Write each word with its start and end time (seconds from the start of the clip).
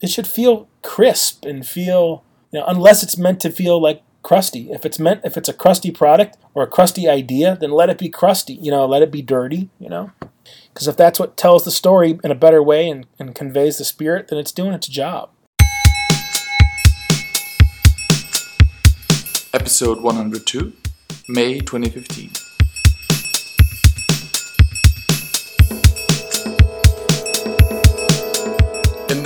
it 0.00 0.10
should 0.10 0.26
feel 0.26 0.68
crisp 0.82 1.44
and 1.44 1.66
feel, 1.66 2.24
you 2.52 2.60
know, 2.60 2.66
unless 2.66 3.02
it's 3.02 3.18
meant 3.18 3.40
to 3.40 3.50
feel 3.50 3.80
like 3.80 4.02
crusty. 4.22 4.70
If 4.70 4.84
it's 4.84 4.98
meant, 4.98 5.22
if 5.24 5.36
it's 5.36 5.48
a 5.48 5.52
crusty 5.52 5.90
product 5.90 6.36
or 6.54 6.62
a 6.62 6.66
crusty 6.66 7.08
idea, 7.08 7.56
then 7.60 7.70
let 7.70 7.90
it 7.90 7.98
be 7.98 8.08
crusty. 8.08 8.54
You 8.54 8.70
know, 8.70 8.86
let 8.86 9.02
it 9.02 9.10
be 9.10 9.22
dirty. 9.22 9.70
You 9.78 9.88
know, 9.88 10.12
because 10.72 10.86
if 10.86 10.96
that's 10.96 11.18
what 11.18 11.36
tells 11.36 11.64
the 11.64 11.70
story 11.70 12.18
in 12.22 12.30
a 12.30 12.36
better 12.36 12.62
way 12.62 12.88
and, 12.88 13.06
and 13.18 13.34
conveys 13.34 13.78
the 13.78 13.84
spirit, 13.84 14.28
then 14.28 14.38
it's 14.38 14.52
doing 14.52 14.72
its 14.72 14.88
job. 14.88 15.30
Episode 19.54 20.00
102, 20.02 20.72
May 21.28 21.58
2015. 21.58 22.47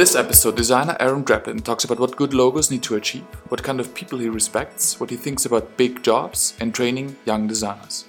This 0.03 0.17
episode, 0.17 0.57
designer 0.57 0.97
Aaron 0.99 1.23
Draplin 1.23 1.63
talks 1.63 1.85
about 1.85 2.01
what 2.01 2.17
good 2.17 2.35
logos 2.35 2.73
need 2.73 2.83
to 2.83 2.97
achieve, 2.97 3.23
what 3.51 3.63
kind 3.63 3.79
of 3.79 3.95
people 3.95 4.19
he 4.19 4.29
respects, 4.29 4.99
what 4.99 5.11
he 5.11 5.17
thinks 5.17 5.47
about 5.47 5.77
big 5.77 6.03
jobs, 6.03 6.57
and 6.59 6.75
training 6.75 7.15
young 7.25 7.47
designers. 7.47 8.05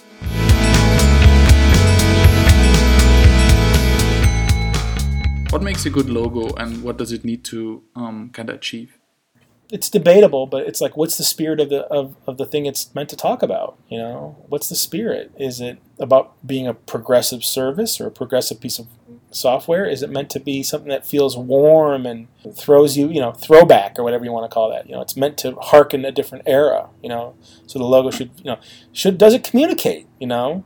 What 5.52 5.62
makes 5.62 5.86
a 5.86 5.92
good 5.92 6.10
logo 6.10 6.56
and 6.56 6.82
what 6.82 6.98
does 6.98 7.12
it 7.12 7.24
need 7.24 7.44
to 7.44 7.84
um, 7.96 8.32
kind 8.34 8.50
of 8.50 8.56
achieve? 8.56 8.98
It's 9.72 9.88
debatable, 9.88 10.48
but 10.48 10.66
it's 10.66 10.82
like, 10.82 10.98
what's 10.98 11.18
the 11.18 11.24
spirit 11.24 11.60
of 11.60 11.70
the 11.70 11.82
of, 11.94 12.16
of 12.26 12.38
the 12.38 12.46
thing 12.48 12.66
it's 12.66 12.94
meant 12.96 13.10
to 13.10 13.16
talk 13.16 13.44
about? 13.44 13.78
You 13.88 14.00
know, 14.00 14.44
what's 14.50 14.68
the 14.68 14.76
spirit? 14.76 15.32
Is 15.38 15.62
it 15.62 15.78
about 16.00 16.34
being 16.46 16.68
a 16.68 16.74
progressive 16.74 17.44
service 17.44 18.02
or 18.02 18.08
a 18.08 18.12
progressive 18.12 18.60
piece 18.60 18.80
of 18.80 18.88
software? 19.36 19.86
Is 19.86 20.04
it 20.04 20.10
meant 20.10 20.30
to 20.32 20.40
be 20.40 20.64
something 20.64 20.90
that 20.90 21.06
feels 21.06 21.38
warm 21.38 22.06
and 22.06 22.28
throws 22.56 22.98
you, 22.98 23.10
you 23.10 23.20
know, 23.20 23.32
throwback 23.32 23.98
or 23.98 24.04
whatever 24.04 24.26
you 24.26 24.32
want 24.32 24.50
to 24.50 24.54
call 24.54 24.70
that? 24.72 24.88
You 24.88 24.96
know, 24.96 25.02
it's 25.02 25.18
meant 25.18 25.38
to 25.40 25.56
harken 25.56 26.06
a 26.06 26.12
different 26.12 26.44
era. 26.48 26.90
You 27.02 27.10
know, 27.10 27.36
so 27.68 27.80
the 27.80 27.86
logo 27.86 28.12
should, 28.12 28.32
you 28.38 28.46
know, 28.46 28.60
should 28.92 29.18
does 29.18 29.34
it 29.34 29.44
communicate? 29.44 30.08
You 30.20 30.28
know, 30.28 30.64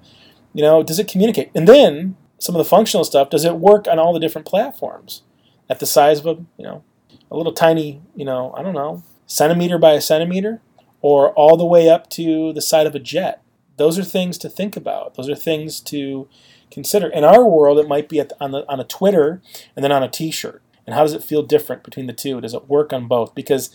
you 0.54 0.62
know, 0.62 0.84
does 0.84 1.00
it 1.00 1.08
communicate? 1.08 1.52
And 1.56 1.68
then 1.68 2.18
some 2.40 2.56
of 2.56 2.60
the 2.60 2.70
functional 2.70 3.04
stuff, 3.04 3.30
does 3.30 3.45
it 3.45 3.56
work 3.56 3.88
on 3.88 4.00
all 4.00 4.14
the 4.14 4.20
different 4.20 4.48
platforms 4.48 5.23
at 5.70 5.80
the 5.80 5.86
size 5.86 6.20
of 6.20 6.26
a, 6.26 6.45
you 6.58 6.66
know, 6.66 6.84
a 7.30 7.38
little 7.38 7.54
tiny, 7.54 8.02
you 8.16 8.26
know, 8.26 8.54
I 8.58 8.62
don't 8.64 8.76
know, 8.76 9.04
centimeter 9.26 9.78
by 9.78 9.94
a 9.94 10.02
centimeter, 10.02 10.62
or 11.02 11.32
all 11.34 11.58
the 11.58 11.66
way 11.66 11.90
up 11.90 12.10
to 12.12 12.54
the 12.54 12.62
side 12.62 12.88
of 12.88 12.95
a 12.95 13.00
jet? 13.00 13.42
Those 13.78 14.00
are 14.00 14.04
things 14.04 14.38
to 14.40 14.50
think 14.50 14.76
about. 14.76 15.16
Those 15.16 15.30
are 15.30 15.36
things 15.36 15.80
to 15.82 16.28
consider. 16.72 17.08
In 17.08 17.23
our 17.23 17.46
world, 17.46 17.80
it 17.80 17.88
might 17.88 18.10
be 18.10 18.20
the, 18.20 18.36
on, 18.40 18.52
the, 18.52 18.70
on 18.70 18.80
a 18.80 18.84
Twitter 18.84 19.42
and 19.76 19.84
then 19.84 19.92
on 19.92 20.04
a 20.04 20.10
T-shirt. 20.10 20.62
And 20.86 20.94
how 20.94 21.04
does 21.04 21.14
it 21.14 21.23
feel 21.23 21.44
different 21.44 21.84
between 21.84 22.08
the 22.08 22.14
two? 22.14 22.40
Does 22.40 22.54
it 22.54 22.70
work 22.70 22.94
on 22.94 23.08
both? 23.08 23.36
Because 23.36 23.70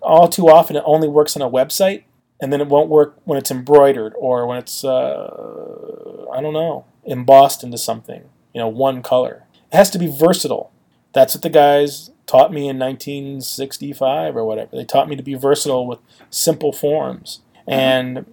all 0.00 0.28
too 0.28 0.48
often 0.48 0.76
it 0.76 0.82
only 0.84 1.08
works 1.08 1.36
on 1.36 1.42
a 1.42 1.50
website, 1.50 2.02
and 2.40 2.52
then 2.52 2.60
it 2.60 2.68
won't 2.68 2.88
work 2.88 3.16
when 3.24 3.38
it's 3.38 3.50
embroidered 3.50 4.12
or 4.16 4.46
when 4.46 4.58
it's 4.58 4.84
uh, 4.84 6.26
I 6.32 6.40
don't 6.40 6.52
know 6.52 6.84
embossed 7.04 7.64
into 7.64 7.78
something. 7.78 8.24
You 8.52 8.60
know, 8.60 8.68
one 8.68 9.02
color. 9.02 9.44
It 9.72 9.76
has 9.76 9.90
to 9.90 9.98
be 9.98 10.06
versatile. 10.06 10.72
That's 11.12 11.34
what 11.34 11.42
the 11.42 11.50
guys 11.50 12.10
taught 12.26 12.52
me 12.52 12.68
in 12.68 12.78
1965 12.78 14.36
or 14.36 14.44
whatever. 14.44 14.76
They 14.76 14.84
taught 14.84 15.08
me 15.08 15.16
to 15.16 15.22
be 15.22 15.34
versatile 15.34 15.86
with 15.86 15.98
simple 16.30 16.72
forms. 16.72 17.40
And 17.66 18.26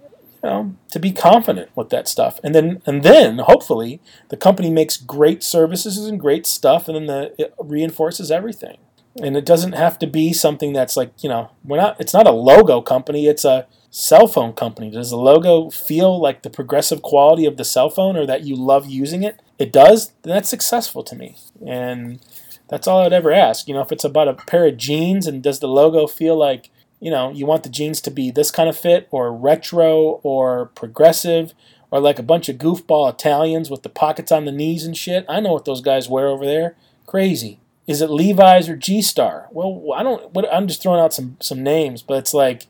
know, 0.45 0.75
to 0.91 0.99
be 0.99 1.11
confident 1.11 1.69
with 1.75 1.89
that 1.89 2.07
stuff. 2.07 2.39
And 2.43 2.53
then 2.53 2.81
and 2.85 3.03
then 3.03 3.39
hopefully 3.39 4.01
the 4.29 4.37
company 4.37 4.69
makes 4.69 4.97
great 4.97 5.43
services 5.43 5.97
and 6.05 6.19
great 6.19 6.45
stuff 6.45 6.87
and 6.87 6.95
then 6.95 7.05
the, 7.07 7.35
it 7.37 7.53
reinforces 7.59 8.31
everything. 8.31 8.77
And 9.21 9.37
it 9.37 9.45
doesn't 9.45 9.73
have 9.73 9.97
to 9.99 10.07
be 10.07 10.33
something 10.33 10.73
that's 10.73 10.97
like, 10.97 11.11
you 11.23 11.29
know, 11.29 11.51
we're 11.63 11.77
not 11.77 11.99
it's 11.99 12.13
not 12.13 12.27
a 12.27 12.31
logo 12.31 12.81
company, 12.81 13.27
it's 13.27 13.45
a 13.45 13.67
cell 13.89 14.27
phone 14.27 14.51
company. 14.51 14.91
Does 14.91 15.09
the 15.09 15.17
logo 15.17 15.69
feel 15.69 16.19
like 16.19 16.43
the 16.43 16.49
progressive 16.49 17.01
quality 17.01 17.45
of 17.45 17.55
the 17.55 17.63
cell 17.63 17.89
phone 17.89 18.17
or 18.17 18.25
that 18.25 18.43
you 18.43 18.55
love 18.55 18.87
using 18.87 19.23
it? 19.23 19.41
It 19.57 19.71
does, 19.71 20.11
then 20.23 20.33
that's 20.33 20.49
successful 20.49 21.01
to 21.03 21.15
me. 21.15 21.37
And 21.65 22.19
that's 22.67 22.87
all 22.87 23.01
I'd 23.01 23.13
ever 23.13 23.31
ask. 23.31 23.67
You 23.69 23.73
know, 23.73 23.81
if 23.81 23.93
it's 23.93 24.03
about 24.03 24.27
a 24.27 24.33
pair 24.33 24.67
of 24.67 24.75
jeans 24.75 25.27
and 25.27 25.41
does 25.41 25.59
the 25.59 25.67
logo 25.67 26.07
feel 26.07 26.35
like 26.37 26.69
you 27.05 27.11
know, 27.11 27.29
you 27.29 27.45
want 27.45 27.61
the 27.61 27.69
jeans 27.69 28.01
to 28.01 28.09
be 28.09 28.31
this 28.31 28.49
kind 28.49 28.67
of 28.67 28.75
fit 28.75 29.07
or 29.11 29.31
retro 29.31 30.19
or 30.23 30.71
progressive 30.73 31.53
or 31.91 31.99
like 31.99 32.17
a 32.17 32.23
bunch 32.23 32.49
of 32.49 32.57
goofball 32.57 33.13
Italians 33.13 33.69
with 33.69 33.83
the 33.83 33.89
pockets 33.89 34.31
on 34.31 34.45
the 34.45 34.51
knees 34.51 34.83
and 34.83 34.97
shit. 34.97 35.23
I 35.29 35.39
know 35.39 35.53
what 35.53 35.65
those 35.65 35.81
guys 35.81 36.09
wear 36.09 36.27
over 36.27 36.43
there. 36.43 36.75
Crazy. 37.05 37.59
Is 37.85 38.01
it 38.01 38.09
Levi's 38.09 38.67
or 38.67 38.75
G 38.75 39.03
Star? 39.03 39.49
Well, 39.51 39.93
I 39.95 40.01
don't. 40.01 40.33
What, 40.33 40.51
I'm 40.51 40.67
just 40.67 40.81
throwing 40.81 40.99
out 40.99 41.13
some 41.13 41.37
some 41.39 41.61
names, 41.61 42.01
but 42.01 42.17
it's 42.17 42.33
like, 42.33 42.63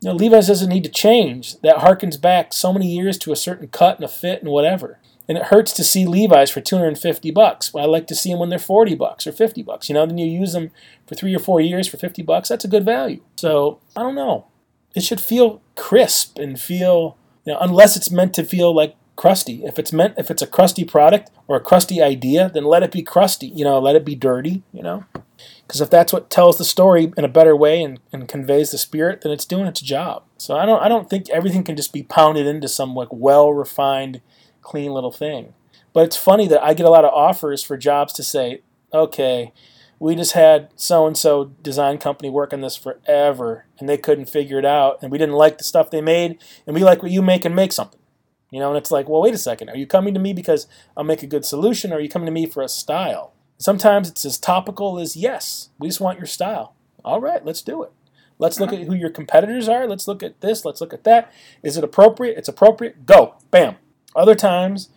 you 0.00 0.10
know, 0.10 0.14
Levi's 0.14 0.46
doesn't 0.46 0.68
need 0.68 0.84
to 0.84 0.88
change. 0.88 1.60
That 1.62 1.78
harkens 1.78 2.20
back 2.20 2.52
so 2.52 2.72
many 2.72 2.86
years 2.86 3.18
to 3.18 3.32
a 3.32 3.36
certain 3.36 3.66
cut 3.66 3.96
and 3.96 4.04
a 4.04 4.08
fit 4.08 4.42
and 4.42 4.52
whatever. 4.52 5.00
And 5.32 5.38
it 5.38 5.46
hurts 5.46 5.72
to 5.72 5.82
see 5.82 6.04
Levi's 6.04 6.50
for 6.50 6.60
250 6.60 7.30
bucks. 7.30 7.70
But 7.70 7.80
I 7.80 7.84
like 7.86 8.06
to 8.08 8.14
see 8.14 8.28
them 8.28 8.38
when 8.38 8.50
they're 8.50 8.58
40 8.58 8.94
bucks 8.96 9.26
or 9.26 9.32
50 9.32 9.62
bucks. 9.62 9.88
You 9.88 9.94
know, 9.94 10.04
then 10.04 10.18
you 10.18 10.26
use 10.26 10.52
them 10.52 10.72
for 11.06 11.14
three 11.14 11.34
or 11.34 11.38
four 11.38 11.58
years 11.58 11.88
for 11.88 11.96
50 11.96 12.20
bucks. 12.20 12.50
That's 12.50 12.66
a 12.66 12.68
good 12.68 12.84
value. 12.84 13.22
So 13.36 13.80
I 13.96 14.02
don't 14.02 14.14
know. 14.14 14.44
It 14.94 15.02
should 15.02 15.22
feel 15.22 15.62
crisp 15.74 16.38
and 16.38 16.60
feel, 16.60 17.16
you 17.46 17.54
know, 17.54 17.58
unless 17.62 17.96
it's 17.96 18.10
meant 18.10 18.34
to 18.34 18.44
feel 18.44 18.76
like 18.76 18.94
crusty. 19.16 19.64
If 19.64 19.78
it's 19.78 19.90
meant, 19.90 20.18
if 20.18 20.30
it's 20.30 20.42
a 20.42 20.46
crusty 20.46 20.84
product 20.84 21.30
or 21.48 21.56
a 21.56 21.60
crusty 21.60 22.02
idea, 22.02 22.50
then 22.52 22.64
let 22.64 22.82
it 22.82 22.92
be 22.92 23.02
crusty. 23.02 23.46
You 23.46 23.64
know, 23.64 23.78
let 23.78 23.96
it 23.96 24.04
be 24.04 24.14
dirty. 24.14 24.62
You 24.70 24.82
know, 24.82 25.04
because 25.66 25.80
if 25.80 25.88
that's 25.88 26.12
what 26.12 26.28
tells 26.28 26.58
the 26.58 26.66
story 26.66 27.10
in 27.16 27.24
a 27.24 27.28
better 27.28 27.56
way 27.56 27.82
and, 27.82 28.00
and 28.12 28.28
conveys 28.28 28.70
the 28.70 28.76
spirit, 28.76 29.22
then 29.22 29.32
it's 29.32 29.46
doing 29.46 29.66
its 29.66 29.80
job. 29.80 30.24
So 30.36 30.58
I 30.58 30.66
don't, 30.66 30.82
I 30.82 30.88
don't 30.88 31.08
think 31.08 31.30
everything 31.30 31.64
can 31.64 31.74
just 31.74 31.94
be 31.94 32.02
pounded 32.02 32.46
into 32.46 32.68
some 32.68 32.94
like 32.94 33.08
well 33.10 33.50
refined 33.50 34.20
clean 34.62 34.92
little 34.92 35.12
thing. 35.12 35.54
But 35.92 36.04
it's 36.04 36.16
funny 36.16 36.48
that 36.48 36.62
I 36.62 36.74
get 36.74 36.86
a 36.86 36.90
lot 36.90 37.04
of 37.04 37.12
offers 37.12 37.62
for 37.62 37.76
jobs 37.76 38.12
to 38.14 38.22
say, 38.22 38.62
okay, 38.92 39.52
we 39.98 40.16
just 40.16 40.32
had 40.32 40.70
so 40.74 41.06
and 41.06 41.16
so 41.16 41.52
design 41.62 41.98
company 41.98 42.30
work 42.30 42.52
on 42.52 42.60
this 42.60 42.76
forever 42.76 43.66
and 43.78 43.88
they 43.88 43.96
couldn't 43.96 44.28
figure 44.28 44.58
it 44.58 44.64
out 44.64 44.98
and 45.00 45.12
we 45.12 45.18
didn't 45.18 45.36
like 45.36 45.58
the 45.58 45.64
stuff 45.64 45.90
they 45.90 46.00
made 46.00 46.38
and 46.66 46.74
we 46.74 46.82
like 46.82 47.02
what 47.02 47.12
you 47.12 47.22
make 47.22 47.44
and 47.44 47.54
make 47.54 47.72
something. 47.72 48.00
You 48.50 48.58
know, 48.58 48.68
and 48.68 48.76
it's 48.76 48.90
like, 48.90 49.08
well, 49.08 49.22
wait 49.22 49.32
a 49.32 49.38
second. 49.38 49.70
Are 49.70 49.76
you 49.76 49.86
coming 49.86 50.12
to 50.14 50.20
me 50.20 50.32
because 50.32 50.66
I'll 50.96 51.04
make 51.04 51.22
a 51.22 51.28
good 51.28 51.44
solution 51.44 51.92
or 51.92 51.96
are 51.96 52.00
you 52.00 52.08
coming 52.08 52.26
to 52.26 52.32
me 52.32 52.46
for 52.46 52.62
a 52.62 52.68
style? 52.68 53.32
Sometimes 53.58 54.10
it's 54.10 54.24
as 54.24 54.38
topical 54.38 54.98
as 54.98 55.16
yes, 55.16 55.70
we 55.78 55.88
just 55.88 56.00
want 56.00 56.18
your 56.18 56.26
style. 56.26 56.74
All 57.04 57.20
right, 57.20 57.44
let's 57.44 57.62
do 57.62 57.82
it. 57.82 57.92
Let's 58.38 58.58
look 58.58 58.72
uh-huh. 58.72 58.82
at 58.82 58.86
who 58.88 58.94
your 58.94 59.10
competitors 59.10 59.68
are. 59.68 59.86
Let's 59.86 60.08
look 60.08 60.22
at 60.22 60.40
this. 60.40 60.64
Let's 60.64 60.80
look 60.80 60.92
at 60.92 61.04
that. 61.04 61.32
Is 61.62 61.76
it 61.76 61.84
appropriate? 61.84 62.36
It's 62.36 62.48
appropriate. 62.48 63.06
Go. 63.06 63.36
Bam. 63.52 63.76
Other 64.14 64.34
times, 64.34 64.88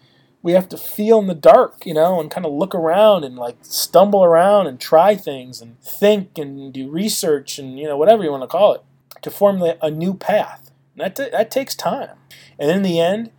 we 0.41 0.51
have 0.51 0.69
to 0.69 0.77
feel 0.77 1.19
in 1.19 1.27
the 1.27 1.33
dark, 1.33 1.85
you 1.85 1.93
know, 1.93 2.19
and 2.19 2.29
kind 2.29 2.45
of 2.45 2.53
look 2.53 2.75
around 2.75 3.23
and 3.23 3.35
like 3.35 3.57
stumble 3.61 4.23
around 4.23 4.67
and 4.67 4.79
try 4.79 5.15
things 5.15 5.59
and 5.59 5.81
think 5.81 6.37
and 6.37 6.71
do 6.71 6.89
research 6.89 7.57
and, 7.57 7.79
you 7.79 7.87
know, 7.87 7.97
whatever 7.97 8.23
you 8.23 8.29
want 8.29 8.43
to 8.43 8.47
call 8.47 8.73
it 8.73 8.83
to 9.23 9.31
formulate 9.31 9.77
a 9.81 9.89
new 9.89 10.13
path. 10.13 10.71
And 10.93 11.03
that, 11.03 11.15
t- 11.15 11.31
that 11.31 11.49
takes 11.49 11.73
time. 11.73 12.17
And 12.59 12.69
in 12.69 12.83
the 12.83 12.99
end, 12.99 13.31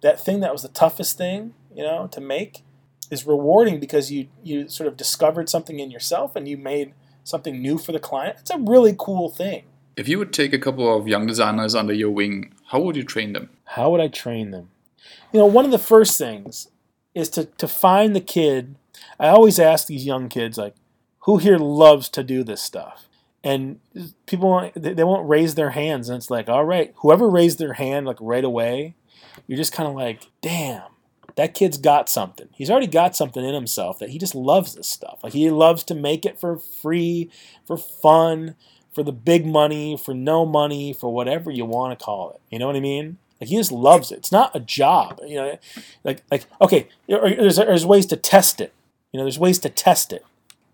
that 0.00 0.20
thing 0.20 0.40
that 0.40 0.52
was 0.52 0.62
the 0.62 0.68
toughest 0.68 1.18
thing, 1.18 1.54
you 1.74 1.82
know, 1.82 2.06
to 2.12 2.20
make 2.20 2.62
is 3.10 3.26
rewarding 3.26 3.80
because 3.80 4.12
you, 4.12 4.28
you 4.42 4.68
sort 4.68 4.86
of 4.86 4.96
discovered 4.96 5.48
something 5.48 5.80
in 5.80 5.90
yourself 5.90 6.36
and 6.36 6.46
you 6.46 6.56
made 6.56 6.92
something 7.24 7.60
new 7.60 7.78
for 7.78 7.90
the 7.90 7.98
client. 7.98 8.36
It's 8.40 8.50
a 8.50 8.58
really 8.58 8.94
cool 8.96 9.28
thing. 9.28 9.64
If 9.96 10.08
you 10.08 10.18
would 10.18 10.32
take 10.32 10.52
a 10.52 10.58
couple 10.58 10.96
of 10.96 11.08
young 11.08 11.26
designers 11.26 11.74
under 11.74 11.92
your 11.92 12.10
wing, 12.10 12.52
how 12.66 12.80
would 12.80 12.96
you 12.96 13.02
train 13.02 13.32
them? 13.32 13.50
How 13.64 13.90
would 13.90 14.00
I 14.00 14.08
train 14.08 14.50
them? 14.50 14.68
You 15.32 15.40
know, 15.40 15.46
one 15.46 15.64
of 15.64 15.70
the 15.70 15.78
first 15.78 16.18
things 16.18 16.68
is 17.14 17.28
to, 17.30 17.44
to 17.44 17.68
find 17.68 18.14
the 18.14 18.20
kid. 18.20 18.76
I 19.18 19.28
always 19.28 19.58
ask 19.58 19.86
these 19.86 20.06
young 20.06 20.28
kids, 20.28 20.58
like, 20.58 20.74
who 21.20 21.38
here 21.38 21.58
loves 21.58 22.08
to 22.10 22.22
do 22.22 22.44
this 22.44 22.62
stuff? 22.62 23.08
And 23.42 23.80
people 24.26 24.48
won't, 24.48 24.74
they 24.74 25.04
won't 25.04 25.28
raise 25.28 25.54
their 25.54 25.70
hands. 25.70 26.08
And 26.08 26.16
it's 26.16 26.30
like, 26.30 26.48
all 26.48 26.64
right, 26.64 26.92
whoever 26.98 27.28
raised 27.28 27.58
their 27.58 27.74
hand 27.74 28.06
like 28.06 28.16
right 28.20 28.44
away, 28.44 28.94
you're 29.46 29.58
just 29.58 29.72
kind 29.72 29.88
of 29.88 29.94
like, 29.94 30.28
damn, 30.40 30.82
that 31.36 31.54
kid's 31.54 31.76
got 31.76 32.08
something. 32.08 32.48
He's 32.52 32.70
already 32.70 32.86
got 32.86 33.16
something 33.16 33.44
in 33.44 33.54
himself 33.54 33.98
that 33.98 34.10
he 34.10 34.18
just 34.18 34.34
loves 34.34 34.74
this 34.74 34.86
stuff. 34.86 35.20
Like 35.22 35.32
he 35.32 35.50
loves 35.50 35.84
to 35.84 35.94
make 35.94 36.24
it 36.24 36.38
for 36.40 36.56
free, 36.56 37.30
for 37.66 37.76
fun, 37.76 38.54
for 38.92 39.02
the 39.02 39.12
big 39.12 39.44
money, 39.44 39.96
for 39.96 40.14
no 40.14 40.46
money, 40.46 40.92
for 40.92 41.12
whatever 41.12 41.50
you 41.50 41.64
want 41.64 41.98
to 41.98 42.04
call 42.04 42.30
it. 42.30 42.40
You 42.50 42.58
know 42.58 42.66
what 42.66 42.76
I 42.76 42.80
mean? 42.80 43.18
Like 43.40 43.50
he 43.50 43.56
just 43.56 43.72
loves 43.72 44.12
it. 44.12 44.18
It's 44.18 44.32
not 44.32 44.54
a 44.54 44.60
job, 44.60 45.20
you 45.26 45.36
know. 45.36 45.58
Like 46.02 46.22
like 46.30 46.46
okay, 46.60 46.88
there's 47.08 47.56
there's 47.56 47.86
ways 47.86 48.06
to 48.06 48.16
test 48.16 48.60
it. 48.60 48.72
You 49.12 49.18
know, 49.18 49.24
there's 49.24 49.38
ways 49.38 49.58
to 49.60 49.68
test 49.68 50.12
it. 50.12 50.24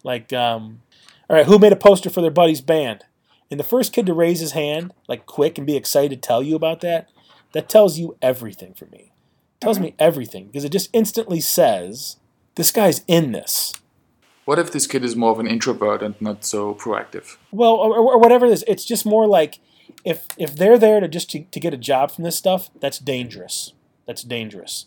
Like 0.03 0.33
um, 0.33 0.83
all 1.29 1.37
right, 1.37 1.47
who 1.47 1.59
made 1.59 1.73
a 1.73 1.77
poster 1.77 2.11
for 2.11 2.21
their 2.21 2.31
buddy's 2.31 2.61
band? 2.61 3.05
And 3.51 3.59
the 3.59 3.65
first 3.65 3.93
kid 3.93 4.07
to 4.07 4.15
raise 4.15 4.41
his 4.41 4.53
hand, 4.53 4.95
like 5.09 5.27
quick 5.27 5.59
and 5.59 5.67
be 5.67 5.77
excited 5.77 6.23
to 6.23 6.29
tell 6.29 6.43
you 6.43 6.55
about 6.55 6.81
that, 6.83 7.09
that 7.53 7.69
tells 7.69 7.99
you 7.99 8.17
everything 8.23 8.75
for 8.75 8.87
me. 8.87 9.13
It 9.57 9.61
tells 9.61 9.81
me 9.81 9.95
everything 9.99 10.47
because 10.47 10.65
it 10.65 10.73
just 10.73 10.91
instantly 10.93 11.41
says 11.41 12.17
this 12.55 12.71
guy's 12.71 13.03
in 13.09 13.33
this. 13.33 13.75
What 14.45 14.59
if 14.59 14.73
this 14.73 14.87
kid 14.87 15.05
is 15.05 15.17
more 15.17 15.33
of 15.33 15.39
an 15.39 15.47
introvert 15.47 16.03
and 16.03 16.21
not 16.21 16.45
so 16.45 16.75
proactive? 16.75 17.37
Well, 17.53 17.75
or, 17.75 17.97
or 17.97 18.19
whatever 18.19 18.47
it 18.47 18.53
is, 18.53 18.65
it's 18.67 18.85
just 18.85 19.05
more 19.05 19.27
like 19.27 19.59
if 20.05 20.27
if 20.37 20.55
they're 20.57 20.79
there 20.79 21.01
to 21.01 21.09
just 21.09 21.31
to, 21.31 21.45
to 21.45 21.61
get 21.61 21.75
a 21.75 21.79
job 21.79 22.11
from 22.11 22.25
this 22.25 22.37
stuff, 22.37 22.71
that's 22.81 22.99
dangerous. 22.99 23.73
That's 24.07 24.23
dangerous. 24.23 24.87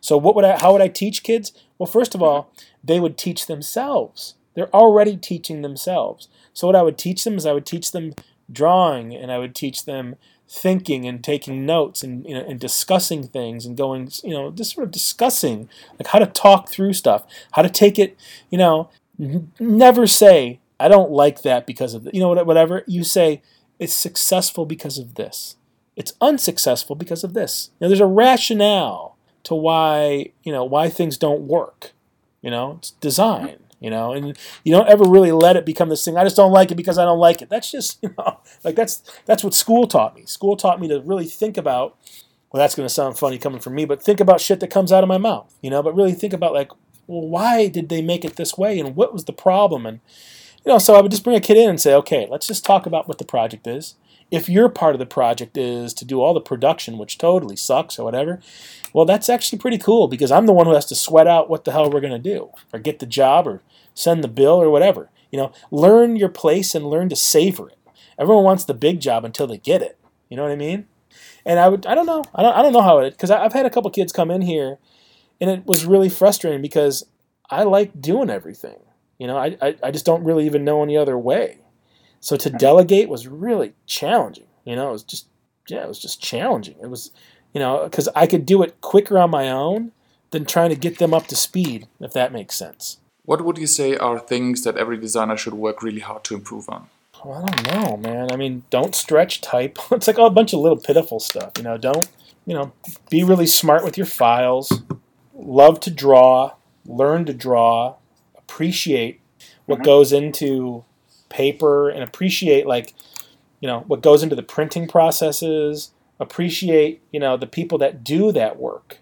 So 0.00 0.16
what 0.16 0.34
would 0.34 0.44
I? 0.44 0.58
How 0.58 0.72
would 0.72 0.82
I 0.82 0.88
teach 0.88 1.22
kids? 1.22 1.52
Well, 1.78 1.86
first 1.86 2.14
of 2.14 2.22
all, 2.22 2.52
they 2.82 3.00
would 3.00 3.16
teach 3.18 3.46
themselves. 3.46 4.34
They're 4.54 4.74
already 4.74 5.16
teaching 5.16 5.62
themselves. 5.62 6.28
So 6.52 6.66
what 6.66 6.76
I 6.76 6.82
would 6.82 6.98
teach 6.98 7.24
them 7.24 7.36
is 7.36 7.46
I 7.46 7.52
would 7.52 7.66
teach 7.66 7.92
them 7.92 8.14
drawing, 8.50 9.14
and 9.14 9.30
I 9.30 9.38
would 9.38 9.54
teach 9.54 9.84
them 9.84 10.16
thinking 10.52 11.06
and 11.06 11.22
taking 11.22 11.64
notes 11.64 12.02
and 12.02 12.26
you 12.26 12.34
know 12.34 12.44
and 12.44 12.58
discussing 12.58 13.22
things 13.22 13.64
and 13.64 13.76
going 13.76 14.10
you 14.24 14.30
know 14.30 14.50
just 14.50 14.74
sort 14.74 14.84
of 14.84 14.90
discussing 14.90 15.68
like 15.96 16.08
how 16.08 16.18
to 16.18 16.26
talk 16.26 16.68
through 16.68 16.92
stuff 16.92 17.24
how 17.52 17.62
to 17.62 17.70
take 17.70 18.00
it 18.00 18.16
you 18.50 18.58
know 18.58 18.90
n- 19.20 19.52
never 19.60 20.08
say 20.08 20.58
i 20.80 20.88
don't 20.88 21.12
like 21.12 21.42
that 21.42 21.68
because 21.68 21.94
of 21.94 22.02
the, 22.02 22.10
you 22.12 22.18
know 22.18 22.30
whatever 22.42 22.82
you 22.88 23.04
say 23.04 23.40
it's 23.80 23.94
successful 23.94 24.66
because 24.66 24.98
of 24.98 25.16
this. 25.16 25.56
It's 25.96 26.12
unsuccessful 26.20 26.94
because 26.94 27.24
of 27.24 27.34
this. 27.34 27.70
Now 27.80 27.88
there's 27.88 28.00
a 28.00 28.06
rationale 28.06 29.16
to 29.42 29.54
why 29.54 30.30
you 30.44 30.52
know 30.52 30.64
why 30.64 30.88
things 30.88 31.18
don't 31.18 31.42
work. 31.42 31.92
You 32.42 32.50
know 32.50 32.76
it's 32.78 32.92
design 32.92 33.58
you 33.80 33.88
know 33.90 34.12
and 34.12 34.36
you 34.62 34.72
don't 34.72 34.88
ever 34.88 35.04
really 35.04 35.32
let 35.32 35.56
it 35.56 35.64
become 35.64 35.88
this 35.88 36.04
thing 36.04 36.16
i 36.16 36.22
just 36.22 36.36
don't 36.36 36.52
like 36.52 36.70
it 36.70 36.74
because 36.74 36.98
i 36.98 37.04
don't 37.04 37.18
like 37.18 37.42
it. 37.42 37.48
That's 37.48 37.70
just 37.70 37.98
you 38.02 38.14
know 38.16 38.38
like 38.62 38.76
that's 38.76 39.02
that's 39.26 39.42
what 39.42 39.54
school 39.54 39.86
taught 39.88 40.14
me. 40.14 40.24
School 40.26 40.56
taught 40.56 40.80
me 40.80 40.88
to 40.88 41.00
really 41.00 41.26
think 41.26 41.56
about 41.56 41.96
well 42.52 42.60
that's 42.60 42.74
going 42.74 42.86
to 42.86 42.94
sound 42.94 43.18
funny 43.18 43.38
coming 43.38 43.60
from 43.60 43.74
me 43.74 43.84
but 43.84 44.02
think 44.02 44.20
about 44.20 44.40
shit 44.40 44.60
that 44.60 44.70
comes 44.70 44.92
out 44.92 45.02
of 45.02 45.08
my 45.08 45.18
mouth 45.18 45.54
you 45.62 45.70
know 45.70 45.82
but 45.82 45.96
really 45.96 46.12
think 46.12 46.32
about 46.32 46.52
like 46.54 46.70
well 47.06 47.26
why 47.26 47.68
did 47.68 47.88
they 47.88 48.00
make 48.00 48.24
it 48.24 48.36
this 48.36 48.56
way 48.56 48.78
and 48.78 48.94
what 48.96 49.12
was 49.12 49.24
the 49.24 49.32
problem? 49.32 49.84
And 49.84 50.00
you 50.64 50.72
know 50.72 50.78
so 50.78 50.94
i 50.94 51.00
would 51.00 51.10
just 51.10 51.24
bring 51.24 51.36
a 51.36 51.40
kid 51.40 51.56
in 51.56 51.70
and 51.70 51.80
say 51.80 51.94
okay 51.94 52.26
let's 52.30 52.46
just 52.46 52.64
talk 52.64 52.86
about 52.86 53.08
what 53.08 53.18
the 53.18 53.24
project 53.24 53.66
is 53.66 53.96
if 54.30 54.48
your 54.48 54.68
part 54.68 54.94
of 54.94 55.00
the 55.00 55.06
project 55.06 55.56
is 55.56 55.92
to 55.92 56.04
do 56.04 56.20
all 56.20 56.34
the 56.34 56.40
production 56.40 56.98
which 56.98 57.18
totally 57.18 57.56
sucks 57.56 57.98
or 57.98 58.04
whatever 58.04 58.40
well, 58.92 59.04
that's 59.04 59.28
actually 59.28 59.58
pretty 59.58 59.78
cool 59.78 60.08
because 60.08 60.32
I'm 60.32 60.46
the 60.46 60.52
one 60.52 60.66
who 60.66 60.74
has 60.74 60.86
to 60.86 60.94
sweat 60.94 61.26
out 61.26 61.48
what 61.48 61.64
the 61.64 61.72
hell 61.72 61.90
we're 61.90 62.00
going 62.00 62.12
to 62.12 62.18
do 62.18 62.50
or 62.72 62.78
get 62.78 62.98
the 62.98 63.06
job 63.06 63.46
or 63.46 63.62
send 63.94 64.24
the 64.24 64.28
bill 64.28 64.60
or 64.60 64.70
whatever. 64.70 65.10
You 65.30 65.38
know, 65.38 65.52
learn 65.70 66.16
your 66.16 66.28
place 66.28 66.74
and 66.74 66.86
learn 66.86 67.08
to 67.10 67.16
savor 67.16 67.68
it. 67.68 67.78
Everyone 68.18 68.44
wants 68.44 68.64
the 68.64 68.74
big 68.74 69.00
job 69.00 69.24
until 69.24 69.46
they 69.46 69.58
get 69.58 69.82
it. 69.82 69.98
You 70.28 70.36
know 70.36 70.42
what 70.42 70.52
I 70.52 70.56
mean? 70.56 70.86
And 71.44 71.58
I 71.58 71.68
would, 71.68 71.86
I 71.86 71.94
don't 71.94 72.06
know, 72.06 72.24
I 72.34 72.42
don't, 72.42 72.56
I 72.56 72.62
don't 72.62 72.72
know 72.72 72.82
how 72.82 72.98
it, 72.98 73.12
because 73.12 73.30
I've 73.30 73.52
had 73.52 73.64
a 73.64 73.70
couple 73.70 73.90
kids 73.90 74.12
come 74.12 74.30
in 74.30 74.42
here, 74.42 74.78
and 75.40 75.48
it 75.48 75.66
was 75.66 75.86
really 75.86 76.08
frustrating 76.08 76.60
because 76.60 77.04
I 77.48 77.62
like 77.62 78.00
doing 78.00 78.28
everything. 78.28 78.76
You 79.20 79.26
know, 79.26 79.36
I, 79.36 79.54
I, 79.60 79.76
I 79.82 79.90
just 79.90 80.06
don't 80.06 80.24
really 80.24 80.46
even 80.46 80.64
know 80.64 80.82
any 80.82 80.96
other 80.96 81.18
way. 81.18 81.58
So 82.20 82.36
to 82.36 82.48
delegate 82.48 83.10
was 83.10 83.28
really 83.28 83.74
challenging. 83.84 84.46
You 84.64 84.76
know, 84.76 84.88
it 84.88 84.92
was 84.92 85.02
just, 85.02 85.26
yeah, 85.68 85.82
it 85.82 85.88
was 85.88 85.98
just 85.98 86.22
challenging. 86.22 86.76
It 86.82 86.88
was, 86.88 87.10
you 87.52 87.60
know, 87.60 87.84
because 87.84 88.08
I 88.16 88.26
could 88.26 88.46
do 88.46 88.62
it 88.62 88.80
quicker 88.80 89.18
on 89.18 89.30
my 89.30 89.50
own 89.50 89.92
than 90.30 90.46
trying 90.46 90.70
to 90.70 90.76
get 90.76 90.96
them 90.98 91.12
up 91.12 91.26
to 91.26 91.36
speed, 91.36 91.86
if 92.00 92.14
that 92.14 92.32
makes 92.32 92.56
sense. 92.56 92.96
What 93.26 93.44
would 93.44 93.58
you 93.58 93.66
say 93.66 93.94
are 93.94 94.18
things 94.18 94.64
that 94.64 94.78
every 94.78 94.96
designer 94.96 95.36
should 95.36 95.52
work 95.52 95.82
really 95.82 96.00
hard 96.00 96.24
to 96.24 96.34
improve 96.34 96.70
on? 96.70 96.88
Well, 97.22 97.44
I 97.44 97.50
don't 97.50 97.74
know, 97.74 97.96
man. 97.98 98.32
I 98.32 98.36
mean, 98.36 98.64
don't 98.70 98.94
stretch 98.94 99.42
type. 99.42 99.78
It's 99.92 100.06
like 100.06 100.16
a 100.16 100.30
bunch 100.30 100.54
of 100.54 100.60
little 100.60 100.78
pitiful 100.78 101.20
stuff, 101.20 101.52
you 101.58 101.62
know. 101.62 101.76
Don't, 101.76 102.08
you 102.46 102.54
know, 102.54 102.72
be 103.10 103.22
really 103.22 103.46
smart 103.46 103.84
with 103.84 103.98
your 103.98 104.06
files. 104.06 104.82
Love 105.34 105.78
to 105.80 105.90
draw. 105.90 106.54
Learn 106.86 107.26
to 107.26 107.34
draw. 107.34 107.96
Appreciate 108.50 109.20
what 109.66 109.76
mm-hmm. 109.76 109.84
goes 109.84 110.12
into 110.12 110.84
paper 111.28 111.88
and 111.88 112.02
appreciate 112.02 112.66
like, 112.66 112.94
you 113.60 113.68
know, 113.68 113.80
what 113.86 114.02
goes 114.02 114.24
into 114.24 114.34
the 114.34 114.42
printing 114.42 114.88
processes. 114.88 115.92
Appreciate 116.18 117.00
you 117.12 117.20
know 117.20 117.38
the 117.38 117.46
people 117.46 117.78
that 117.78 118.04
do 118.04 118.32
that 118.32 118.58
work. 118.58 118.98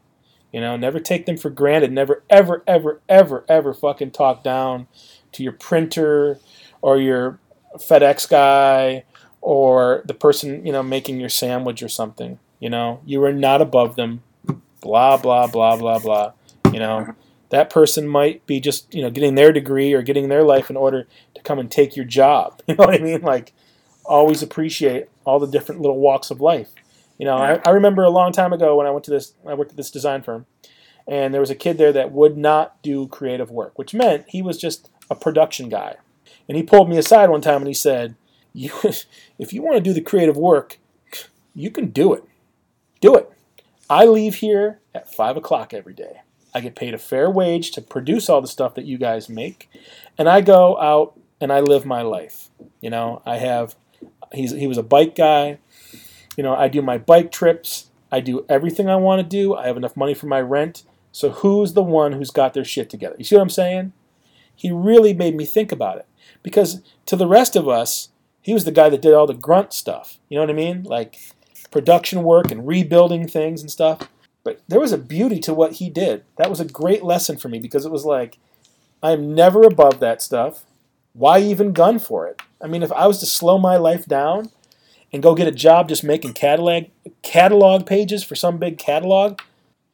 You 0.52 0.60
know 0.60 0.76
never 0.76 1.00
take 1.00 1.26
them 1.26 1.36
for 1.36 1.50
granted. 1.50 1.90
Never 1.90 2.22
ever 2.30 2.62
ever 2.66 3.00
ever 3.08 3.44
ever 3.48 3.74
fucking 3.74 4.12
talk 4.12 4.44
down 4.44 4.86
to 5.32 5.42
your 5.42 5.52
printer 5.52 6.38
or 6.80 6.98
your 6.98 7.40
fedex 7.76 8.28
guy 8.28 9.04
or 9.40 10.02
the 10.04 10.14
person 10.14 10.64
you 10.64 10.72
know 10.72 10.82
making 10.82 11.18
your 11.18 11.28
sandwich 11.28 11.82
or 11.82 11.88
something. 11.88 12.38
You 12.60 12.70
know 12.70 13.00
you 13.04 13.24
are 13.24 13.32
not 13.32 13.60
above 13.60 13.96
them. 13.96 14.22
Blah 14.80 15.16
blah 15.16 15.48
blah 15.48 15.76
blah 15.76 15.98
blah. 15.98 16.32
You 16.72 16.78
know 16.78 17.14
that 17.50 17.70
person 17.70 18.06
might 18.06 18.44
be 18.46 18.60
just 18.60 18.92
you 18.94 19.02
know 19.02 19.10
getting 19.10 19.34
their 19.34 19.52
degree 19.52 19.92
or 19.92 20.02
getting 20.02 20.28
their 20.28 20.42
life 20.42 20.70
in 20.70 20.76
order 20.76 21.06
to 21.34 21.42
come 21.42 21.58
and 21.58 21.70
take 21.70 21.96
your 21.96 22.04
job 22.04 22.60
you 22.68 22.74
know 22.74 22.84
what 22.84 22.94
i 22.94 22.98
mean 22.98 23.20
like 23.20 23.52
always 24.04 24.42
appreciate 24.42 25.06
all 25.24 25.38
the 25.38 25.46
different 25.46 25.80
little 25.80 25.98
walks 25.98 26.30
of 26.30 26.40
life 26.40 26.72
you 27.18 27.24
know, 27.24 27.36
I, 27.36 27.60
I 27.64 27.70
remember 27.70 28.04
a 28.04 28.10
long 28.10 28.32
time 28.32 28.52
ago 28.52 28.76
when 28.76 28.86
I 28.86 28.90
went 28.90 29.04
to 29.06 29.10
this, 29.10 29.34
I 29.46 29.54
worked 29.54 29.72
at 29.72 29.76
this 29.76 29.90
design 29.90 30.22
firm, 30.22 30.46
and 31.06 31.34
there 31.34 31.40
was 31.40 31.50
a 31.50 31.56
kid 31.56 31.76
there 31.76 31.92
that 31.92 32.12
would 32.12 32.38
not 32.38 32.80
do 32.82 33.08
creative 33.08 33.50
work, 33.50 33.76
which 33.76 33.92
meant 33.92 34.26
he 34.28 34.40
was 34.40 34.56
just 34.56 34.88
a 35.10 35.16
production 35.16 35.68
guy. 35.68 35.96
And 36.48 36.56
he 36.56 36.62
pulled 36.62 36.88
me 36.88 36.96
aside 36.96 37.28
one 37.28 37.40
time 37.40 37.58
and 37.58 37.66
he 37.66 37.74
said, 37.74 38.14
you, 38.54 38.70
if 39.38 39.52
you 39.52 39.62
want 39.62 39.76
to 39.76 39.82
do 39.82 39.92
the 39.92 40.00
creative 40.00 40.36
work, 40.36 40.78
you 41.54 41.70
can 41.70 41.90
do 41.90 42.12
it. 42.14 42.24
Do 43.00 43.16
it. 43.16 43.30
I 43.90 44.04
leave 44.04 44.36
here 44.36 44.78
at 44.94 45.12
5 45.12 45.36
o'clock 45.36 45.74
every 45.74 45.94
day. 45.94 46.20
I 46.58 46.60
get 46.60 46.75
paid 46.75 46.93
a 46.93 46.99
fair 46.99 47.31
wage 47.31 47.70
to 47.70 47.81
produce 47.81 48.28
all 48.28 48.40
the 48.40 48.49
stuff 48.49 48.75
that 48.75 48.84
you 48.84 48.99
guys 48.99 49.28
make. 49.28 49.70
And 50.19 50.28
I 50.28 50.40
go 50.40 50.76
out 50.81 51.16
and 51.40 51.52
I 51.52 51.60
live 51.60 51.87
my 51.87 52.02
life. 52.02 52.50
You 52.81 52.90
know, 52.90 53.22
I 53.25 53.37
have, 53.37 53.76
he's, 54.32 54.50
he 54.50 54.66
was 54.66 54.76
a 54.76 54.82
bike 54.82 55.14
guy. 55.14 55.58
You 56.37 56.43
know, 56.43 56.56
I 56.56 56.66
do 56.66 56.82
my 56.82 56.99
bike 56.99 57.31
trips. 57.31 57.90
I 58.10 58.19
do 58.19 58.44
everything 58.49 58.90
I 58.90 58.96
want 58.96 59.20
to 59.20 59.22
do. 59.22 59.55
I 59.55 59.69
have 59.69 59.76
enough 59.76 59.96
money 59.96 60.14
for 60.14 60.26
my 60.26 60.40
rent. 60.40 60.82
So 61.12 61.31
who's 61.31 61.75
the 61.75 61.82
one 61.82 62.14
who's 62.14 62.32
got 62.32 62.55
their 62.55 62.64
shit 62.64 62.90
together? 62.90 63.14
You 63.19 63.25
see 63.25 63.37
what 63.37 63.43
I'm 63.43 63.50
saying? 63.50 63.93
He 64.52 64.72
really 64.72 65.14
made 65.14 65.37
me 65.37 65.44
think 65.44 65.70
about 65.70 65.99
it. 65.99 66.06
Because 66.43 66.82
to 67.06 67.14
the 67.14 67.28
rest 67.28 67.54
of 67.54 67.69
us, 67.69 68.08
he 68.43 68.52
was 68.52 68.64
the 68.64 68.72
guy 68.72 68.88
that 68.88 69.02
did 69.02 69.14
all 69.14 69.28
the 69.28 69.32
grunt 69.34 69.72
stuff. 69.72 70.19
You 70.28 70.34
know 70.34 70.43
what 70.43 70.50
I 70.50 70.54
mean? 70.54 70.82
Like 70.82 71.20
production 71.70 72.25
work 72.25 72.50
and 72.50 72.66
rebuilding 72.66 73.28
things 73.28 73.61
and 73.61 73.70
stuff. 73.70 74.08
But 74.48 74.62
there 74.66 74.80
was 74.80 74.92
a 74.92 74.96
beauty 74.98 75.40
to 75.40 75.52
what 75.52 75.74
he 75.74 75.90
did. 75.90 76.24
That 76.36 76.48
was 76.48 76.58
a 76.58 76.64
great 76.64 77.04
lesson 77.04 77.36
for 77.36 77.50
me 77.50 77.58
because 77.58 77.84
it 77.84 77.92
was 77.92 78.06
like, 78.06 78.38
I'm 79.02 79.34
never 79.34 79.60
above 79.60 80.00
that 80.00 80.22
stuff. 80.22 80.64
Why 81.12 81.38
even 81.40 81.74
gun 81.74 81.98
for 81.98 82.26
it? 82.26 82.40
I 82.58 82.66
mean, 82.66 82.82
if 82.82 82.90
I 82.92 83.06
was 83.06 83.20
to 83.20 83.26
slow 83.26 83.58
my 83.58 83.76
life 83.76 84.06
down 84.06 84.50
and 85.12 85.23
go 85.23 85.34
get 85.34 85.49
a 85.49 85.52
job 85.52 85.90
just 85.90 86.02
making 86.02 86.32
catalog 86.32 86.84
catalog 87.20 87.84
pages 87.84 88.25
for 88.25 88.34
some 88.34 88.56
big 88.56 88.78
catalog, 88.78 89.38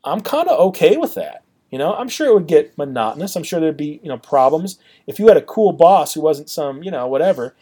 I'm 0.04 0.20
kind 0.20 0.48
of 0.48 0.60
okay 0.68 0.96
with 0.96 1.16
that. 1.16 1.42
You 1.72 1.78
know, 1.78 1.92
I'm 1.92 2.08
sure 2.08 2.28
it 2.28 2.34
would 2.34 2.46
get 2.46 2.78
monotonous. 2.78 3.34
I'm 3.34 3.42
sure 3.42 3.58
there'd 3.58 3.76
be 3.76 3.98
you 4.04 4.08
know 4.08 4.18
problems. 4.18 4.78
If 5.08 5.18
you 5.18 5.26
had 5.26 5.36
a 5.36 5.42
cool 5.42 5.72
boss 5.72 6.14
who 6.14 6.20
wasn't 6.20 6.48
some 6.48 6.84
you 6.84 6.92
know 6.92 7.08
whatever, 7.08 7.56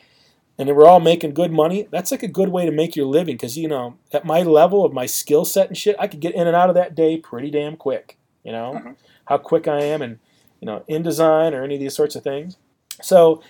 and 0.59 0.68
they 0.68 0.73
were 0.73 0.87
all 0.87 1.00
making 1.00 1.35
good 1.35 1.52
money, 1.52 1.88
that's 1.90 2.11
like 2.11 2.23
a 2.23 2.28
good 2.28 2.50
way 2.50 2.66
to 2.66 2.73
make 2.73 2.94
your 2.94 3.06
living. 3.06 3.37
Because 3.37 3.56
you 3.56 3.68
know, 3.68 3.97
at 4.12 4.25
my 4.25 4.42
level 4.42 4.85
of 4.85 4.92
my 4.92 5.06
skill 5.06 5.44
set 5.44 5.68
and 5.68 5.76
shit, 5.76 5.97
I 5.99 6.06
could 6.06 6.21
get 6.21 6.35
in 6.35 6.47
and 6.47 6.56
out 6.56 6.68
of 6.68 6.75
that 6.75 6.94
day 6.94 7.16
pretty 7.16 7.50
damn 7.50 7.76
quick. 7.76 8.18
You 8.44 8.52
know, 8.52 8.75
mm-hmm. 8.76 8.92
how 9.26 9.38
quick 9.38 9.68
I 9.68 9.82
am, 9.82 10.02
and 10.02 10.18
you 10.61 10.66
know, 10.66 10.85
InDesign 10.88 11.52
or 11.52 11.62
any 11.62 11.75
of 11.75 11.80
these 11.80 11.94
sorts 11.94 12.16
of 12.16 12.23
things. 12.23 12.56
So, 13.00 13.42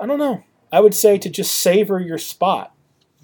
I 0.00 0.06
don't 0.06 0.18
know. 0.18 0.44
I 0.72 0.80
would 0.80 0.94
say 0.94 1.18
to 1.18 1.30
just 1.30 1.54
savor 1.54 2.00
your 2.00 2.18
spot 2.18 2.74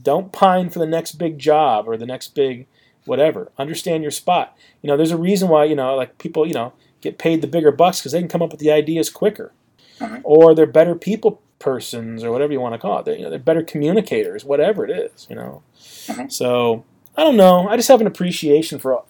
don't 0.03 0.33
pine 0.33 0.71
for 0.71 0.79
the 0.79 0.87
next 0.87 1.13
big 1.13 1.39
job 1.39 1.89
or 1.89 1.97
the 1.97 2.07
next 2.07 2.35
big 2.35 2.67
whatever. 3.05 3.51
Understand 3.59 4.03
your 4.03 4.11
spot. 4.11 4.57
You 4.83 4.89
know, 4.89 4.97
there's 4.97 5.11
a 5.11 5.17
reason 5.17 5.49
why, 5.49 5.65
you 5.65 5.75
know, 5.75 5.95
like 5.95 6.19
people, 6.19 6.47
you 6.47 6.55
know, 6.55 6.73
get 7.01 7.19
paid 7.19 7.41
the 7.41 7.47
bigger 7.47 7.73
bucks 7.73 8.01
because 8.01 8.13
they 8.13 8.21
can 8.21 8.29
come 8.29 8.43
up 8.43 8.51
with 8.51 8.61
the 8.61 8.71
ideas 8.71 9.11
quicker. 9.11 9.53
Uh-huh. 10.01 10.21
Or 10.23 10.55
they're 10.55 10.67
better 10.67 10.95
people 10.95 11.43
persons 11.61 12.25
or 12.25 12.33
whatever 12.33 12.53
you 12.53 12.61
want 12.61 12.75
to 12.75 12.79
call 12.79 12.99
it. 12.99 13.05
They're, 13.05 13.17
you 13.17 13.23
know, 13.23 13.31
they're 13.31 13.39
better 13.39 13.63
communicators, 13.63 14.45
whatever 14.45 14.85
it 14.85 14.91
is, 14.91 15.29
you 15.31 15.37
know. 15.37 15.63
Uh-huh. 16.09 16.29
So, 16.29 16.85
I 17.17 17.23
don't 17.23 17.37
know. 17.37 17.69
I 17.69 17.77
just 17.77 17.89
have 17.89 18.01
an 18.01 18.09
appreciation 18.09 18.81
for 18.81 18.95
all, 18.95 19.07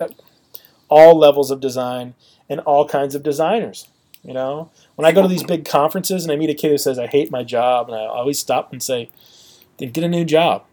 all 0.88 1.18
levels 1.18 1.50
of 1.50 1.60
design 1.60 2.14
and 2.48 2.60
all 2.60 2.86
kinds 2.86 3.14
of 3.14 3.22
designers. 3.22 3.88
You 4.22 4.34
know, 4.34 4.70
when 4.96 5.06
I 5.06 5.12
go 5.12 5.22
to 5.22 5.28
these 5.28 5.44
big 5.44 5.64
conferences 5.64 6.24
and 6.24 6.32
I 6.32 6.36
meet 6.36 6.50
a 6.50 6.54
kid 6.54 6.70
who 6.70 6.76
says, 6.76 6.98
I 6.98 7.06
hate 7.06 7.30
my 7.30 7.42
job, 7.42 7.88
and 7.88 7.96
I 7.96 8.04
always 8.04 8.38
stop 8.38 8.70
and 8.70 8.82
say, 8.82 9.08
then 9.78 9.92
get 9.92 10.04
a 10.04 10.08
new 10.08 10.26
job 10.26 10.64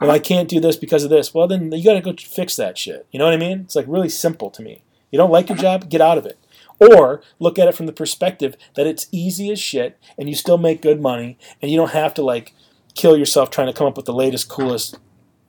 well, 0.00 0.10
I 0.10 0.18
can't 0.18 0.48
do 0.48 0.60
this 0.60 0.76
because 0.76 1.04
of 1.04 1.10
this. 1.10 1.34
Well, 1.34 1.48
then 1.48 1.72
you 1.72 1.84
got 1.84 1.94
to 1.94 2.00
go 2.00 2.14
fix 2.16 2.56
that 2.56 2.78
shit. 2.78 3.06
You 3.10 3.18
know 3.18 3.24
what 3.24 3.34
I 3.34 3.38
mean? 3.38 3.60
It's 3.60 3.74
like 3.74 3.86
really 3.88 4.08
simple 4.08 4.50
to 4.50 4.62
me. 4.62 4.82
You 5.10 5.16
don't 5.16 5.30
like 5.30 5.48
your 5.48 5.58
job? 5.58 5.88
Get 5.88 6.00
out 6.00 6.18
of 6.18 6.26
it. 6.26 6.38
Or 6.80 7.22
look 7.38 7.58
at 7.58 7.68
it 7.68 7.74
from 7.74 7.86
the 7.86 7.92
perspective 7.92 8.56
that 8.74 8.86
it's 8.86 9.08
easy 9.10 9.50
as 9.50 9.58
shit 9.58 9.98
and 10.16 10.28
you 10.28 10.34
still 10.34 10.58
make 10.58 10.80
good 10.80 11.00
money 11.00 11.36
and 11.60 11.70
you 11.70 11.76
don't 11.76 11.90
have 11.90 12.14
to 12.14 12.22
like 12.22 12.54
kill 12.94 13.16
yourself 13.16 13.50
trying 13.50 13.66
to 13.66 13.72
come 13.72 13.86
up 13.86 13.96
with 13.96 14.06
the 14.06 14.12
latest, 14.12 14.48
coolest, 14.48 14.98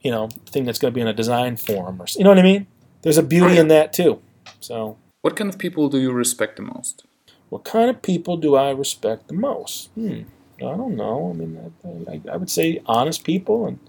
you 0.02 0.12
know, 0.12 0.30
thing 0.48 0.66
that's 0.66 0.80
going 0.80 0.92
to 0.92 0.96
be 0.96 1.02
in 1.02 1.08
a 1.08 1.14
design 1.14 1.56
form 1.56 2.02
or 2.02 2.06
you 2.16 2.24
know 2.24 2.30
what 2.30 2.40
I 2.40 2.44
mean? 2.44 2.68
There's 3.02 3.18
a 3.18 3.24
beauty 3.24 3.58
in 3.58 3.68
that 3.70 3.94
too. 3.94 4.22
So, 4.60 4.98
what 5.22 5.36
kind 5.36 5.50
of 5.50 5.58
people 5.58 5.90
do 5.90 6.00
you 6.00 6.12
respect 6.12 6.58
the 6.58 6.64
most? 6.64 7.06
What 7.50 7.64
kind 7.64 7.90
of 7.90 8.02
people 8.02 8.38
do 8.38 8.56
I 8.56 8.72
respect 8.72 9.28
the 9.28 9.34
most? 9.34 9.90
Hmm. 9.96 10.22
I 10.58 10.76
don't 10.76 10.96
know. 10.96 11.30
I 11.30 11.38
mean, 11.38 11.74
I, 11.86 12.12
I, 12.12 12.34
I 12.34 12.38
would 12.38 12.50
say 12.50 12.82
honest 12.86 13.24
people 13.24 13.66
and 13.66 13.80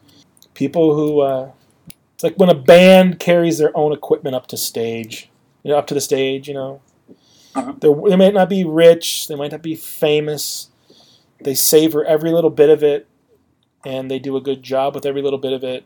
people 0.54 0.94
who. 0.94 1.20
Uh, 1.20 1.50
it's 2.14 2.22
like 2.22 2.36
when 2.36 2.50
a 2.50 2.54
band 2.54 3.18
carries 3.18 3.58
their 3.58 3.76
own 3.76 3.92
equipment 3.92 4.36
up 4.36 4.46
to 4.48 4.56
stage, 4.56 5.30
you 5.62 5.70
know, 5.70 5.78
up 5.78 5.86
to 5.88 5.94
the 5.94 6.00
stage. 6.00 6.48
You 6.48 6.54
know, 6.54 6.80
Uh-huh. 7.54 7.72
they 7.80 8.16
might 8.16 8.34
not 8.34 8.48
be 8.48 8.64
rich, 8.64 9.26
they 9.28 9.34
might 9.34 9.50
not 9.50 9.62
be 9.62 9.74
famous. 9.74 10.68
They 11.42 11.54
savor 11.54 12.04
every 12.04 12.30
little 12.30 12.50
bit 12.50 12.70
of 12.70 12.82
it, 12.82 13.08
and 13.84 14.10
they 14.10 14.18
do 14.18 14.36
a 14.36 14.40
good 14.40 14.62
job 14.62 14.94
with 14.94 15.06
every 15.06 15.22
little 15.22 15.38
bit 15.38 15.52
of 15.52 15.64
it. 15.64 15.84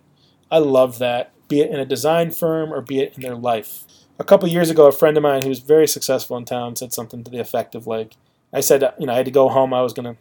I 0.51 0.59
love 0.59 0.99
that, 0.99 1.33
be 1.49 1.61
it 1.61 1.71
in 1.71 1.81
a 1.81 1.87
design 1.87 2.31
firm 2.31 2.73
or 2.73 2.81
be 2.81 3.01
it 3.01 3.15
in 3.15 3.23
their 3.23 3.37
life. 3.37 3.85
A 4.19 4.25
couple 4.25 4.49
years 4.49 4.71
ago, 4.71 4.87
a 4.87 4.93
friend 4.93 5.17
of 5.17 5.23
mine 5.23 5.43
who 5.43 5.49
was 5.49 5.61
very 5.61 5.89
successful 5.89 6.37
in 6.37 6.45
town 6.45 6.77
said 6.77 6.93
something 6.93 7.25
to 7.25 7.31
the 7.31 7.41
effect 7.41 7.75
of 7.75 7.87
like, 7.87 8.17
I 8.53 8.61
said, 8.61 8.83
you 8.99 9.07
know, 9.07 9.13
I 9.13 9.17
had 9.17 9.25
to 9.25 9.33
go 9.33 9.49
home. 9.49 9.75
I 9.75 9.83
was 9.83 9.93
gonna 9.93 10.17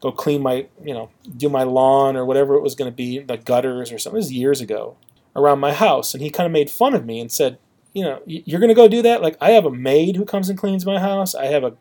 go 0.00 0.12
clean 0.12 0.42
my, 0.42 0.66
you 0.82 0.94
know, 0.94 1.10
do 1.36 1.48
my 1.48 1.64
lawn 1.64 2.16
or 2.16 2.24
whatever 2.24 2.54
it 2.54 2.62
was 2.62 2.74
gonna 2.74 2.90
be, 2.90 3.18
the 3.18 3.36
gutters 3.36 3.92
or 3.92 3.98
something. 3.98 4.18
This 4.18 4.26
was 4.26 4.32
years 4.32 4.60
ago 4.60 4.96
around 5.36 5.58
my 5.60 5.72
house, 5.72 6.14
and 6.14 6.22
he 6.22 6.30
kind 6.30 6.46
of 6.46 6.52
made 6.52 6.70
fun 6.70 6.94
of 6.94 7.04
me 7.04 7.20
and 7.20 7.30
said, 7.30 7.58
you 7.98 8.04
know, 8.04 8.22
you're 8.26 8.60
gonna 8.60 8.74
go 8.74 8.86
do 8.86 9.02
that? 9.02 9.22
Like, 9.22 9.36
I 9.40 9.50
have 9.50 9.64
a 9.64 9.72
maid 9.72 10.14
who 10.14 10.24
comes 10.24 10.48
and 10.48 10.56
cleans 10.56 10.86
my 10.86 11.00
house. 11.00 11.34
I 11.34 11.46
have 11.46 11.64
a 11.64 11.74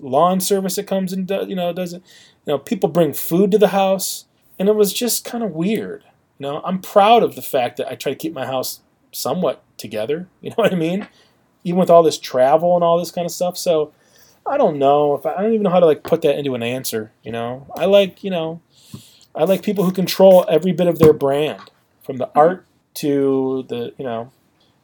lawn 0.00 0.40
service 0.40 0.76
that 0.76 0.86
comes 0.86 1.12
and 1.12 1.26
does, 1.26 1.46
you 1.46 1.54
know, 1.54 1.74
does 1.74 1.92
it. 1.92 2.02
You 2.46 2.54
know, 2.54 2.58
people 2.58 2.88
bring 2.88 3.12
food 3.12 3.50
to 3.50 3.58
the 3.58 3.68
house, 3.68 4.24
and 4.58 4.66
it 4.66 4.74
was 4.74 4.94
just 4.94 5.26
kind 5.26 5.44
of 5.44 5.50
weird. 5.50 6.04
You 6.38 6.46
know, 6.46 6.62
I'm 6.64 6.80
proud 6.80 7.22
of 7.22 7.34
the 7.34 7.42
fact 7.42 7.76
that 7.76 7.88
I 7.88 7.96
try 7.96 8.12
to 8.12 8.18
keep 8.18 8.32
my 8.32 8.46
house 8.46 8.80
somewhat 9.12 9.62
together. 9.76 10.28
You 10.40 10.50
know 10.50 10.56
what 10.56 10.72
I 10.72 10.76
mean? 10.76 11.06
Even 11.64 11.78
with 11.78 11.90
all 11.90 12.02
this 12.02 12.18
travel 12.18 12.74
and 12.74 12.82
all 12.82 12.98
this 12.98 13.10
kind 13.10 13.26
of 13.26 13.32
stuff. 13.32 13.58
So 13.58 13.92
I 14.46 14.56
don't 14.56 14.78
know 14.78 15.14
if 15.14 15.26
I, 15.26 15.34
I 15.34 15.42
don't 15.42 15.52
even 15.52 15.64
know 15.64 15.70
how 15.70 15.80
to 15.80 15.86
like 15.86 16.02
put 16.02 16.22
that 16.22 16.38
into 16.38 16.54
an 16.54 16.62
answer. 16.62 17.12
You 17.22 17.32
know, 17.32 17.66
I 17.76 17.84
like 17.84 18.24
you 18.24 18.30
know, 18.30 18.62
I 19.34 19.44
like 19.44 19.62
people 19.62 19.84
who 19.84 19.92
control 19.92 20.46
every 20.48 20.72
bit 20.72 20.86
of 20.86 20.98
their 20.98 21.12
brand, 21.12 21.70
from 22.02 22.16
the 22.16 22.26
mm-hmm. 22.28 22.38
art 22.38 22.66
to 22.94 23.66
the 23.68 23.92
you 23.98 24.04
know, 24.04 24.32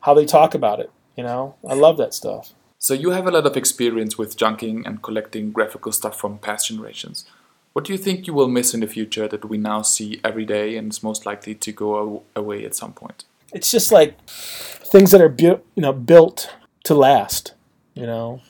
how 0.05 0.15
they 0.15 0.25
talk 0.25 0.55
about 0.55 0.81
it. 0.81 0.91
You 1.17 1.25
know, 1.25 1.55
I 1.69 1.75
love 1.75 1.97
that 1.99 2.15
stuff. 2.15 2.53
So 2.79 2.95
you 2.95 3.11
have 3.11 3.27
a 3.27 3.31
lot 3.31 3.47
of 3.47 3.57
experience 3.57 4.19
with 4.19 4.37
junking 4.37 4.87
and 4.87 5.03
collecting 5.03 5.53
graphical 5.53 5.93
stuff 5.93 6.19
from 6.19 6.39
past 6.39 6.69
generations. 6.69 7.25
What 7.73 7.85
do 7.85 7.93
you 7.93 7.99
think 7.99 8.27
you 8.27 8.35
will 8.35 8.49
miss 8.49 8.75
in 8.75 8.81
the 8.81 8.87
future 8.87 9.27
that 9.29 9.45
we 9.49 9.59
now 9.59 9.83
see 9.83 10.21
every 10.23 10.45
day 10.45 10.77
and 10.77 10.93
is 10.93 11.03
most 11.03 11.27
likely 11.27 11.55
to 11.55 11.73
go 11.73 12.23
away 12.37 12.65
at 12.65 12.75
some 12.75 12.93
point? 12.93 13.25
it's 13.55 13.71
just 13.71 13.93
like 13.93 14.21
things 14.29 15.13
that 15.13 15.23
are 15.23 15.29
bu- 15.29 15.61
you 15.75 15.83
know 15.83 15.93
built 15.93 16.53
to 16.83 16.95
last 16.95 17.55
you 17.95 18.05
know 18.05 18.43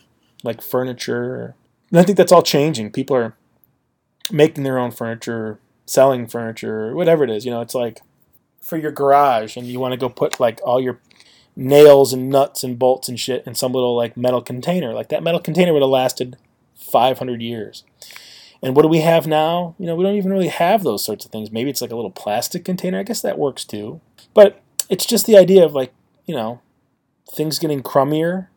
like 0.43 0.61
furniture 0.61 1.55
and 1.91 2.01
i 2.01 2.03
think 2.03 2.19
that's 2.19 2.33
all 2.33 2.43
changing 2.43 2.91
people 2.91 3.15
are 3.15 3.37
making 4.33 4.65
their 4.65 4.79
own 4.79 4.91
furniture 4.91 5.61
selling 5.87 6.27
furniture 6.27 6.95
whatever 6.95 7.23
it 7.23 7.31
is 7.31 7.45
you 7.45 7.51
know 7.51 7.61
it's 7.61 7.75
like 7.75 8.01
for 8.61 8.79
your 8.79 8.91
garage 8.91 9.57
and 9.57 9.67
you 9.67 9.79
want 9.79 9.93
to 9.93 9.99
go 9.99 10.09
put 10.09 10.41
like 10.41 10.59
all 10.65 10.81
your 10.81 10.99
nails 11.57 12.13
and 12.13 12.29
nuts 12.29 12.65
and 12.65 12.79
bolts 12.79 13.09
and 13.09 13.19
shit 13.19 13.47
in 13.47 13.55
some 13.55 13.73
little 13.73 13.97
like 13.97 14.17
metal 14.17 14.43
container. 14.43 14.93
Like 14.93 15.09
that 15.09 15.23
metal 15.23 15.41
container 15.41 15.73
would 15.73 15.83
have 15.83 15.91
lasted 15.91 16.37
500 16.75 17.41
years. 17.41 17.85
And 18.63 18.75
what 18.75 18.83
do 18.83 18.89
we 18.89 19.01
have 19.01 19.27
now? 19.27 19.75
You 19.79 19.87
know 19.87 19.95
we 19.95 20.05
don't 20.05 20.17
even 20.17 20.33
really 20.33 20.49
have 20.49 20.83
those 20.83 21.05
sorts 21.05 21.25
of 21.25 21.31
things. 21.31 21.51
Maybe 21.51 21.71
it's 21.71 21.83
like 21.83 21.93
a 21.93 21.97
little 21.97 22.11
plastic 22.11 22.65
container. 22.65 22.99
I 22.99 23.03
guess 23.03 23.23
that 23.23 23.39
works 23.39 23.65
too. 23.65 24.01
But 24.33 24.61
it's 24.89 25.07
just 25.07 25.27
the 25.27 25.37
idea 25.37 25.65
of 25.65 25.75
like 25.75 25.93
you 26.27 26.35
know 26.35 26.61
things 27.31 27.59
getting 27.59 27.83
crummier 27.83 28.49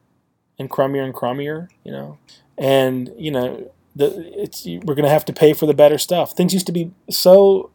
and 0.59 0.69
crummier 0.69 1.03
and 1.03 1.13
crummier 1.13 1.69
you 1.83 1.91
know? 1.91 2.17
And 2.57 3.11
you 3.17 3.31
know 3.31 3.71
the 3.95 4.31
it's 4.41 4.65
we're 4.65 4.95
going 4.95 5.03
to 5.03 5.09
have 5.09 5.25
to 5.25 5.33
pay 5.33 5.53
for 5.53 5.65
the 5.65 5.73
better 5.73 5.97
stuff. 5.97 6.33
Things 6.33 6.53
used 6.53 6.67
to 6.67 6.71
be 6.71 6.91
so 7.09 7.71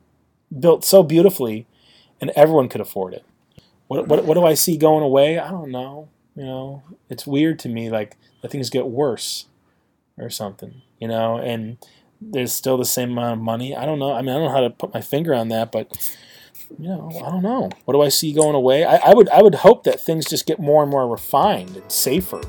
built 0.58 0.84
so 0.84 1.02
beautifully 1.02 1.66
and 2.20 2.30
everyone 2.30 2.68
could 2.68 2.80
afford 2.80 3.14
it 3.14 3.24
what, 3.92 4.08
what, 4.08 4.24
what 4.24 4.34
do 4.34 4.44
i 4.44 4.54
see 4.54 4.76
going 4.76 5.02
away 5.02 5.38
i 5.38 5.50
don't 5.50 5.70
know 5.70 6.08
you 6.34 6.44
know 6.44 6.82
it's 7.10 7.26
weird 7.26 7.58
to 7.58 7.68
me 7.68 7.90
like 7.90 8.16
the 8.40 8.48
things 8.48 8.70
get 8.70 8.86
worse 8.86 9.46
or 10.18 10.30
something 10.30 10.82
you 10.98 11.08
know 11.08 11.36
and 11.36 11.76
there's 12.20 12.52
still 12.52 12.76
the 12.76 12.84
same 12.84 13.12
amount 13.12 13.38
of 13.38 13.44
money 13.44 13.76
i 13.76 13.84
don't 13.84 13.98
know 13.98 14.12
i 14.12 14.22
mean 14.22 14.30
i 14.30 14.34
don't 14.34 14.44
know 14.44 14.52
how 14.52 14.60
to 14.60 14.70
put 14.70 14.94
my 14.94 15.00
finger 15.00 15.34
on 15.34 15.48
that 15.48 15.70
but 15.70 16.10
you 16.78 16.88
know, 16.88 17.10
I 17.22 17.30
don't 17.30 17.42
know. 17.42 17.68
What 17.84 17.92
do 17.92 18.00
I 18.00 18.08
see 18.08 18.32
going 18.32 18.54
away? 18.54 18.82
I, 18.82 18.96
I 18.96 19.14
would 19.14 19.28
I 19.28 19.42
would 19.42 19.56
hope 19.56 19.84
that 19.84 20.00
things 20.00 20.24
just 20.24 20.46
get 20.46 20.58
more 20.58 20.82
and 20.82 20.90
more 20.90 21.06
refined 21.06 21.76
and 21.76 21.92
safer. 21.92 22.40